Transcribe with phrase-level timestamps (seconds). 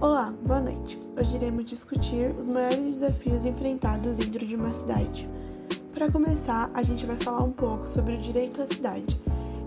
[0.00, 0.98] Olá, boa noite.
[1.14, 5.28] Hoje iremos discutir os maiores desafios enfrentados dentro de uma cidade.
[5.92, 9.20] Para começar, a gente vai falar um pouco sobre o direito à cidade.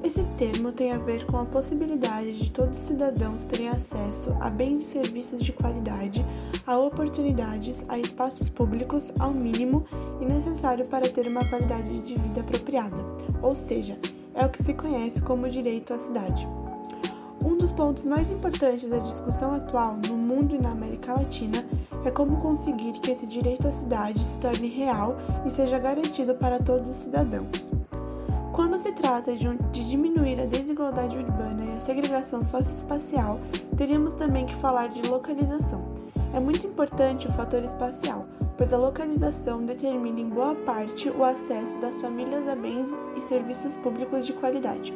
[0.04, 4.50] Esse termo tem a ver com a possibilidade de todos os cidadãos terem acesso a
[4.50, 6.26] bens e serviços de qualidade,
[6.66, 9.86] a oportunidades, a espaços públicos ao mínimo
[10.20, 13.06] e necessário para ter uma qualidade de vida apropriada,
[13.40, 14.00] ou seja,
[14.34, 16.48] é o que se conhece como direito à cidade.
[17.76, 21.66] Pontos mais importantes da discussão atual no mundo e na América Latina
[22.06, 26.60] é como conseguir que esse direito à cidade se torne real e seja garantido para
[26.60, 27.72] todos os cidadãos.
[28.54, 33.40] Quando se trata de, um, de diminuir a desigualdade urbana e a segregação socioespacial,
[33.76, 35.80] teríamos também que falar de localização.
[36.32, 38.22] É muito importante o fator espacial,
[38.56, 43.76] pois a localização determina em boa parte o acesso das famílias a bens e serviços
[43.78, 44.94] públicos de qualidade.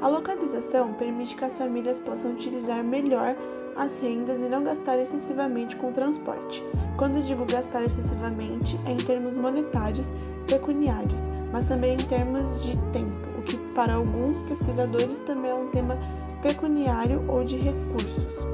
[0.00, 3.34] A localização permite que as famílias possam utilizar melhor
[3.76, 6.64] as rendas e não gastar excessivamente com transporte.
[6.96, 10.12] Quando digo gastar excessivamente, é em termos monetários,
[10.46, 15.68] pecuniários, mas também em termos de tempo, o que para alguns pesquisadores também é um
[15.68, 15.94] tema
[16.42, 18.46] pecuniário ou de recursos.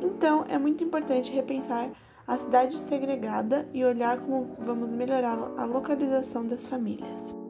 [0.00, 1.90] Então, é muito importante repensar
[2.26, 7.41] a cidade segregada e olhar como vamos melhorar a localização das famílias.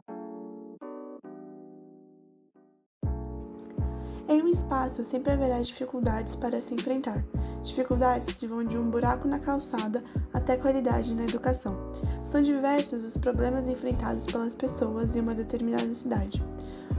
[4.33, 7.23] Em um espaço sempre haverá dificuldades para se enfrentar,
[7.61, 10.03] dificuldades que vão de um buraco na calçada
[10.33, 11.77] até qualidade na educação.
[12.23, 16.43] São diversos os problemas enfrentados pelas pessoas em uma determinada cidade.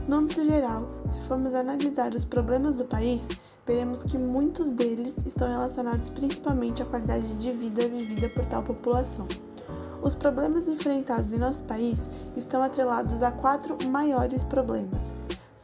[0.07, 3.27] No âmbito geral, se formos analisar os problemas do país,
[3.67, 9.27] veremos que muitos deles estão relacionados principalmente à qualidade de vida vivida por tal população.
[10.01, 15.11] Os problemas enfrentados em nosso país estão atrelados a quatro maiores problemas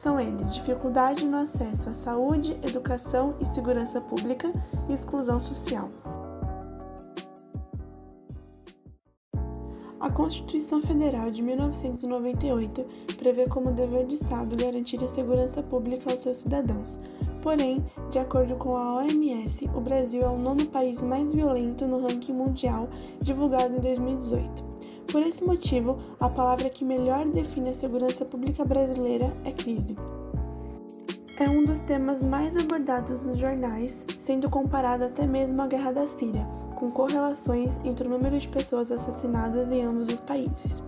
[0.02, 4.52] são eles dificuldade no acesso à saúde, educação e segurança pública
[4.88, 5.88] e exclusão social.
[10.00, 12.84] A Constituição Federal de 1998
[13.16, 16.98] prevê como dever do Estado garantir a segurança pública aos seus cidadãos.
[17.40, 17.78] Porém,
[18.10, 22.34] de acordo com a OMS, o Brasil é o nono país mais violento no ranking
[22.34, 22.86] mundial
[23.20, 24.71] divulgado em 2018.
[25.12, 29.94] Por esse motivo, a palavra que melhor define a segurança pública brasileira é crise.
[31.38, 36.06] É um dos temas mais abordados nos jornais, sendo comparado até mesmo à Guerra da
[36.06, 40.82] Síria, com correlações entre o número de pessoas assassinadas em ambos os países.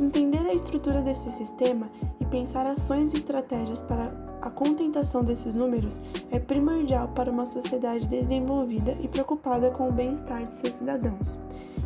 [0.00, 1.84] Entender a estrutura desse sistema
[2.28, 4.08] pensar ações e estratégias para
[4.40, 6.00] a contentação desses números
[6.30, 11.38] é primordial para uma sociedade desenvolvida e preocupada com o bem-estar de seus cidadãos.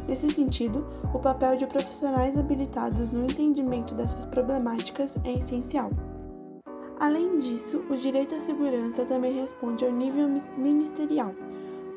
[0.06, 5.90] Nesse sentido, o papel de profissionais habilitados no entendimento dessas problemáticas é essencial.
[6.98, 11.34] Além disso, o direito à segurança também responde ao nível ministerial.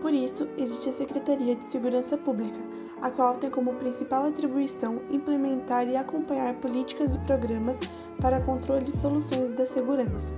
[0.05, 2.59] Por isso, existe a Secretaria de Segurança Pública,
[3.01, 7.79] a qual tem como principal atribuição implementar e acompanhar políticas e programas
[8.21, 10.35] para controle e soluções da segurança.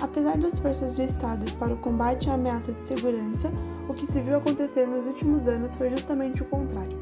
[0.00, 3.52] Apesar das forças do Estado para o combate à ameaça de segurança,
[3.86, 6.98] o que se viu acontecer nos últimos anos foi justamente o contrário.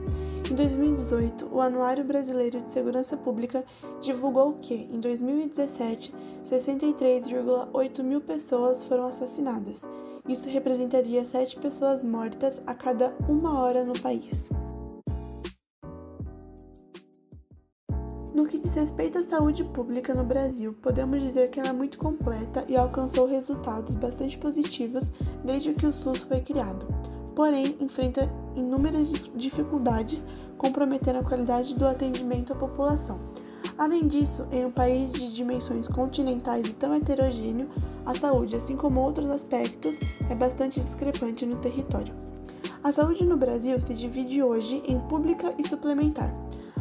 [0.51, 3.65] Em 2018, o Anuário Brasileiro de Segurança Pública
[4.01, 6.13] divulgou que, em 2017,
[6.45, 9.87] 63,8 mil pessoas foram assassinadas.
[10.29, 14.51] Isso representaria 7 pessoas mortas a cada uma hora no país.
[18.35, 21.97] No que diz respeito à saúde pública no Brasil, podemos dizer que ela é muito
[21.97, 25.11] completa e alcançou resultados bastante positivos
[25.43, 26.87] desde que o SUS foi criado.
[27.35, 30.27] Porém, enfrenta inúmeras dificuldades
[30.59, 33.19] comprometendo a qualidade do atendimento à população.
[33.79, 37.71] Além disso, em um país de dimensões continentais e tão heterogêneo,
[38.05, 39.97] a saúde, assim como outros aspectos,
[40.29, 42.13] é bastante discrepante no território.
[42.83, 46.35] A saúde no Brasil se divide hoje em pública e suplementar.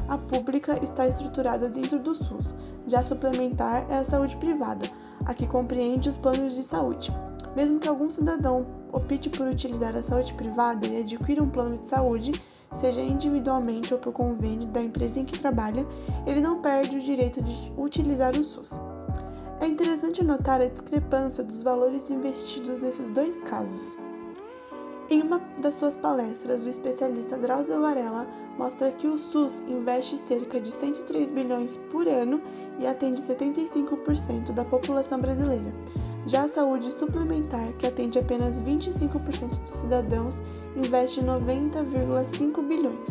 [0.08, 2.56] A pública está estruturada dentro do SUS,
[2.88, 4.90] já a suplementar é a saúde privada,
[5.24, 7.12] a que compreende os planos de saúde.
[7.56, 8.60] Mesmo que algum cidadão
[8.92, 12.32] opte por utilizar a saúde privada e adquira um plano de saúde,
[12.74, 15.86] seja individualmente ou por convênio da empresa em que trabalha,
[16.26, 18.72] ele não perde o direito de utilizar o SUS.
[19.60, 23.98] É interessante notar a discrepância dos valores investidos nesses dois casos.
[25.10, 28.28] Em uma das suas palestras, o especialista Drauzio Varela
[28.58, 32.42] mostra que o SUS investe cerca de 103 bilhões por ano
[32.78, 35.74] e atende 75% da população brasileira.
[36.26, 40.42] Já a saúde suplementar, que atende apenas 25% dos cidadãos,
[40.78, 43.10] investe 90,5 bilhões.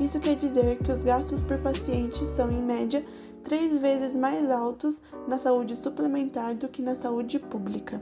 [0.00, 3.04] Isso quer dizer que os gastos por paciente são, em média,
[3.42, 8.00] três vezes mais altos na saúde suplementar do que na saúde pública.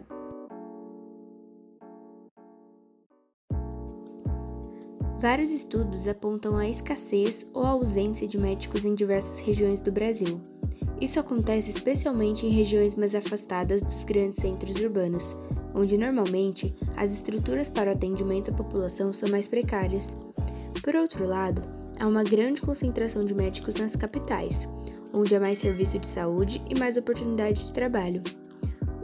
[5.18, 10.40] Vários estudos apontam a escassez ou ausência de médicos em diversas regiões do Brasil.
[11.00, 15.36] Isso acontece especialmente em regiões mais afastadas dos grandes centros urbanos,
[15.74, 20.16] onde normalmente as estruturas para o atendimento à população são mais precárias.
[20.82, 21.62] Por outro lado,
[22.00, 24.66] há uma grande concentração de médicos nas capitais,
[25.12, 28.22] onde há mais serviço de saúde e mais oportunidade de trabalho.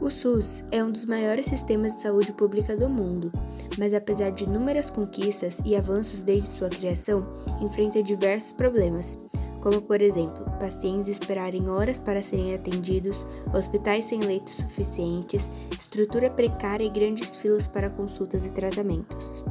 [0.00, 3.30] O SUS é um dos maiores sistemas de saúde pública do mundo,
[3.78, 7.24] mas apesar de inúmeras conquistas e avanços desde sua criação,
[7.60, 9.24] enfrenta diversos problemas,
[9.62, 13.24] como por exemplo, pacientes esperarem horas para serem atendidos,
[13.54, 19.44] hospitais sem leitos suficientes, estrutura precária e grandes filas para consultas e tratamentos.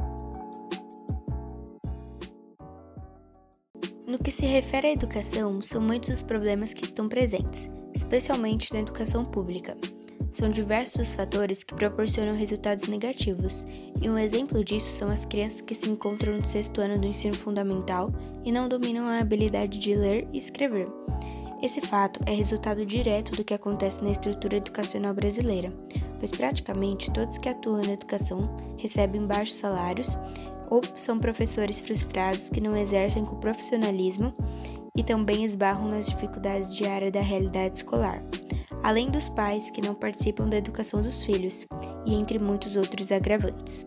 [4.06, 8.80] No que se refere à educação, são muitos os problemas que estão presentes, especialmente na
[8.80, 9.74] educação pública.
[10.30, 13.66] São diversos os fatores que proporcionam resultados negativos,
[14.00, 17.34] e um exemplo disso são as crianças que se encontram no sexto ano do ensino
[17.34, 18.08] fundamental
[18.44, 20.88] e não dominam a habilidade de ler e escrever.
[21.62, 25.72] Esse fato é resultado direto do que acontece na estrutura educacional brasileira,
[26.18, 30.18] pois praticamente todos que atuam na educação recebem baixos salários
[30.68, 34.34] ou são professores frustrados que não exercem com profissionalismo
[34.96, 38.22] e também esbarram nas dificuldades diárias da realidade escolar
[38.82, 41.66] além dos pais que não participam da educação dos filhos,
[42.04, 43.86] e entre muitos outros agravantes.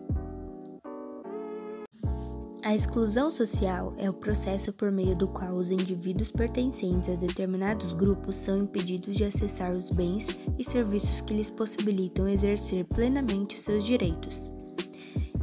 [2.66, 7.92] A exclusão social é o processo por meio do qual os indivíduos pertencentes a determinados
[7.92, 13.62] grupos são impedidos de acessar os bens e serviços que lhes possibilitam exercer plenamente os
[13.62, 14.50] seus direitos.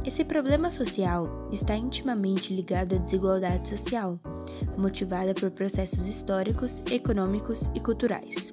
[0.04, 4.20] Esse problema social está intimamente ligado à desigualdade social,
[4.76, 8.52] motivada por processos históricos, econômicos e culturais.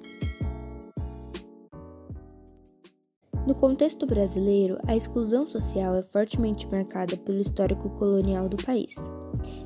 [3.44, 8.94] No contexto brasileiro, a exclusão social é fortemente marcada pelo histórico colonial do país.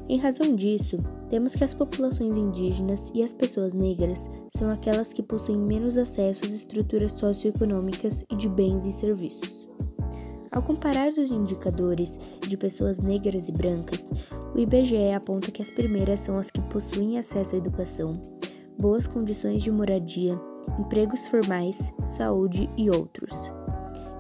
[0.09, 0.97] Em razão disso,
[1.29, 6.47] temos que as populações indígenas e as pessoas negras são aquelas que possuem menos acesso
[6.47, 9.71] às estruturas socioeconômicas e de bens e serviços.
[10.51, 12.19] Ao comparar os indicadores
[12.49, 14.09] de pessoas negras e brancas,
[14.55, 18.19] o IBGE aponta que as primeiras são as que possuem acesso à educação,
[18.79, 20.41] boas condições de moradia,
[20.79, 23.53] empregos formais, saúde e outros.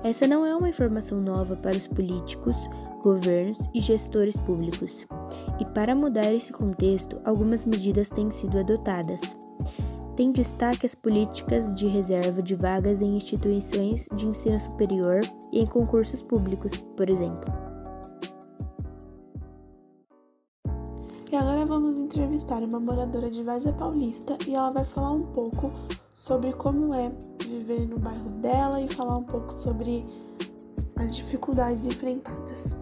[0.07, 2.55] Essa não é uma informação nova para os políticos,
[3.03, 5.05] governos e gestores públicos.
[5.59, 9.21] E para mudar esse contexto, algumas medidas têm sido adotadas.
[10.17, 15.23] Tem destaque as políticas de reserva de vagas em instituições de ensino superior
[15.53, 17.53] e em concursos públicos, por exemplo.
[21.33, 25.73] E agora vamos entrevistar uma moradora de Várzea Paulista e ela vai falar um pouco
[26.27, 27.13] sobre como é
[27.47, 30.03] viver no bairro dela e falar um pouco sobre
[30.97, 32.75] as dificuldades enfrentadas.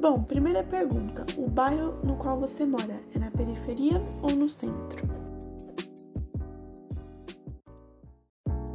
[0.00, 5.04] Bom, primeira pergunta: o bairro no qual você mora é na periferia ou no centro?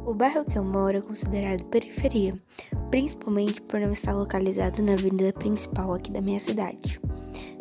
[0.06, 2.34] O bairro que eu moro é considerado periferia,
[2.90, 7.00] principalmente por não estar localizado na avenida principal aqui da minha cidade.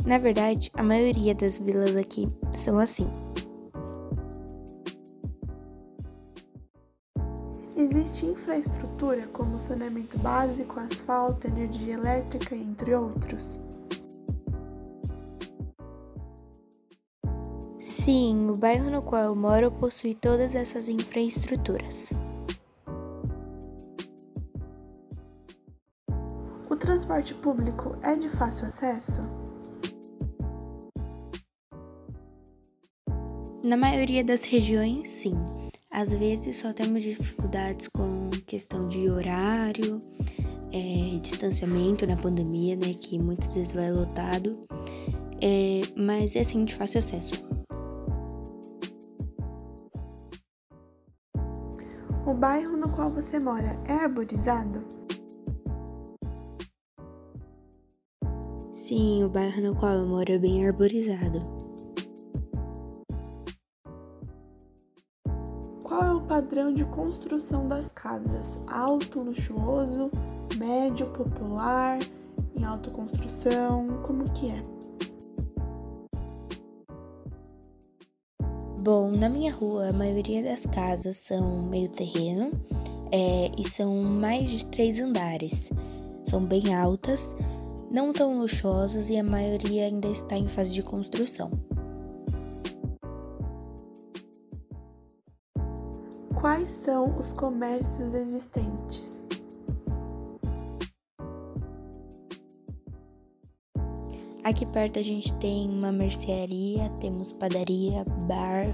[0.05, 3.07] Na verdade, a maioria das vilas aqui são assim.
[7.91, 13.57] Existe infraestrutura como saneamento básico, asfalto, energia elétrica, entre outros?
[17.79, 22.13] Sim, o bairro no qual eu moro possui todas essas infraestruturas.
[26.69, 29.21] O transporte público é de fácil acesso?
[33.63, 35.33] Na maioria das regiões, sim.
[35.99, 40.01] Às vezes só temos dificuldades com questão de horário,
[40.71, 42.93] é, distanciamento na pandemia, né?
[42.93, 44.65] Que muitas vezes vai lotado,
[45.41, 47.33] é, mas é sim de fácil acesso.
[52.25, 54.81] O bairro no qual você mora é arborizado?
[58.73, 61.68] Sim, o bairro no qual eu moro é bem arborizado.
[66.27, 70.11] Padrão de construção das casas: alto, luxuoso,
[70.57, 71.99] médio, popular,
[72.55, 74.63] em alta construção, como que é?
[78.81, 82.51] Bom, na minha rua a maioria das casas são meio terreno
[83.11, 85.69] é, e são mais de três andares.
[86.25, 87.35] São bem altas,
[87.91, 91.51] não tão luxuosas e a maioria ainda está em fase de construção.
[96.39, 99.25] Quais são os comércios existentes?
[104.41, 108.67] Aqui perto a gente tem uma mercearia, temos padaria, bar,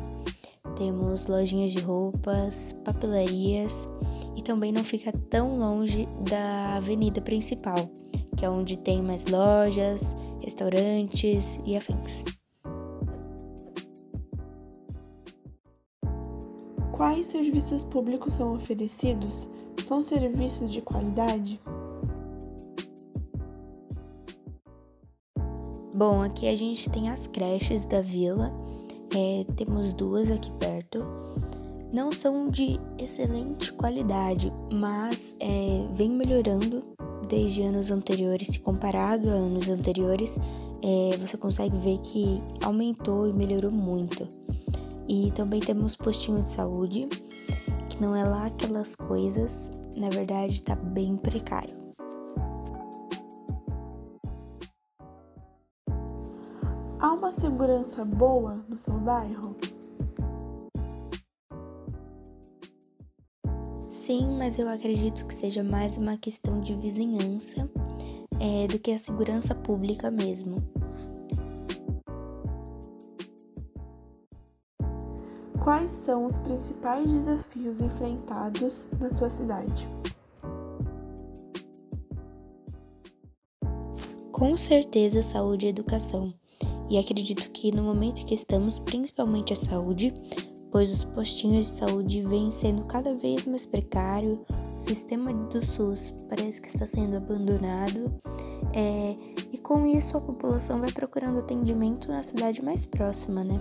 [0.76, 3.90] temos lojinhas de roupas, papelarias
[4.36, 7.90] e também não fica tão longe da avenida principal,
[8.38, 12.35] que é onde tem mais lojas, restaurantes e afins.
[17.16, 19.48] Quais serviços públicos são oferecidos?
[19.88, 21.62] São serviços de qualidade?
[25.94, 28.54] Bom, aqui a gente tem as creches da vila,
[29.16, 31.06] é, temos duas aqui perto.
[31.94, 36.84] Não são de excelente qualidade, mas é, vem melhorando
[37.30, 38.50] desde anos anteriores.
[38.50, 40.38] Se comparado a anos anteriores,
[40.84, 44.28] é, você consegue ver que aumentou e melhorou muito.
[45.08, 47.08] E também temos postinho de saúde,
[47.88, 51.76] que não é lá aquelas coisas, na verdade está bem precário.
[57.00, 59.56] Há uma segurança boa no seu bairro?
[63.90, 67.70] Sim, mas eu acredito que seja mais uma questão de vizinhança
[68.40, 70.58] é, do que a segurança pública mesmo.
[75.66, 79.88] Quais são os principais desafios enfrentados na sua cidade?
[84.32, 86.32] Com certeza, saúde e educação.
[86.88, 90.14] E acredito que no momento que estamos, principalmente a saúde,
[90.72, 94.46] pois os postinhos de saúde vêm sendo cada vez mais precário,
[94.78, 98.22] o sistema do SUS parece que está sendo abandonado,
[98.72, 99.16] é,
[99.52, 103.60] e com isso a população vai procurando atendimento na cidade mais próxima, né?